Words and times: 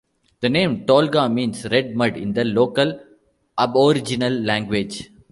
The 0.39 0.49
name 0.49 0.87
Tolga 0.87 1.29
means 1.29 1.69
"red 1.69 1.95
mud" 1.95 2.17
in 2.17 2.33
the 2.33 2.43
local 2.43 2.99
Aboriginal 3.55 4.33
language. 4.33 5.11